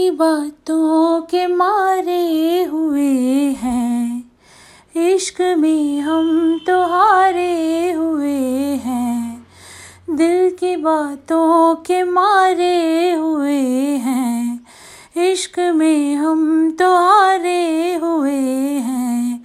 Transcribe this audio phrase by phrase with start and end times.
[0.00, 4.32] की बातों के मारे हुए हैं।
[4.96, 9.46] इश्क में हम तो हारे हुए हैं।
[10.10, 14.66] दिल की बातों के मारे हुए हैं।
[15.16, 19.44] इश्क में हम तो हारे हुए हैं।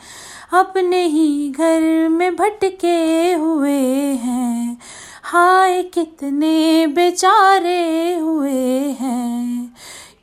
[0.53, 4.77] अपने ही घर में भटके हुए हैं।
[5.23, 9.64] हाय कितने बेचारे हुए हैं।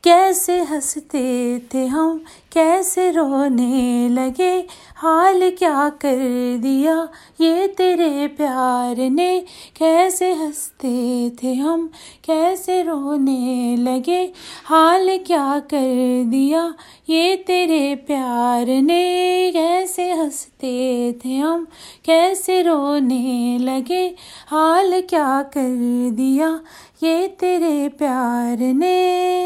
[0.04, 4.66] कैसे हँसते थे हम, कैसे रोने लगे,
[4.96, 6.16] हाल क्या कर
[6.58, 7.08] दिया
[7.40, 9.40] ये तेरे प्यार ने,
[9.76, 11.90] कैसे हँसते थे हम,
[12.24, 14.32] कैसे रोने लगे,
[14.64, 16.74] हाल क्या कर दिया
[17.08, 21.66] ये तेरे प्यार ने, कैसे हँसते थे हम,
[22.04, 24.14] कैसे रोने लगे,
[24.48, 26.60] हाल क्या कर दिया
[27.02, 29.41] ये तेरे प्यार ने।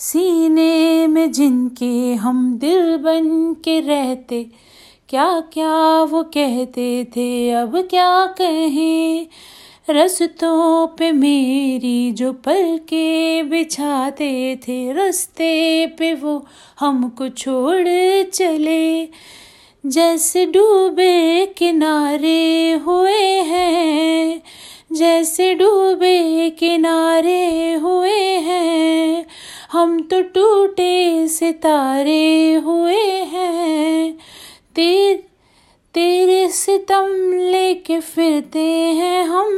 [0.00, 4.42] सीने में जिनके हम दिल बन के रहते
[5.08, 9.26] क्या क्या वो कहते थे, अब क्या कहें?
[9.90, 16.46] रस्तों पे मेरी जो पल के बिछाते थे, रस्ते पे वो
[16.80, 17.88] हमको छोड़
[18.30, 19.08] चले।
[19.86, 24.42] जैसे डूबे किनारे हुए हैं,
[24.92, 28.67] जैसे डूबे किनारे हुए हैं
[29.78, 34.18] हम तो टूटे सितारे हुए हैं।
[34.76, 35.14] ते
[35.94, 39.48] तेरे सितम लेके फिरते हैं हम।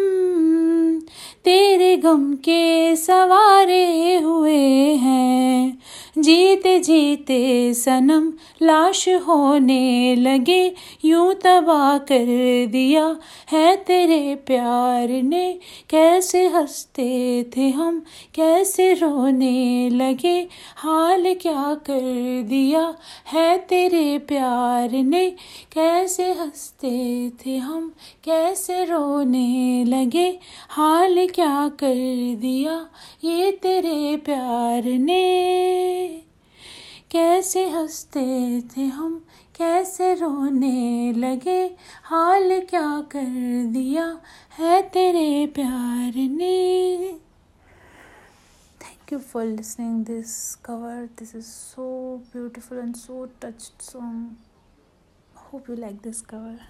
[1.45, 5.79] तेरे गम के सवारे हुए हैं।
[6.21, 8.33] जीते जीते सनम
[8.63, 12.27] लाश होने लगे, यूँ तबाह कर
[12.67, 13.17] दिया
[13.53, 15.59] है तेरे प्यार ने।
[15.91, 18.03] कैसे हँसते थे हम,
[18.35, 22.95] कैसे रोने लगे, हाल क्या कर दिया
[23.27, 25.31] है तेरे प्यार ने।
[25.73, 31.95] कैसे हँसते थे हम, कैसे रोने लगे, हाल क्या कर
[32.37, 32.87] दिया
[33.25, 36.10] ये तेरे प्यार ने।
[37.11, 39.27] कैसे हँसते थे हम?
[39.57, 41.77] कैसे रोने लगे?
[42.05, 43.25] हाल क्या कर
[43.73, 44.21] दिया
[44.59, 47.09] है तेरे प्यार ने?
[48.83, 54.37] Thank you for listening this cover this is so beautiful and so touch song
[55.37, 56.61] hope you like this cover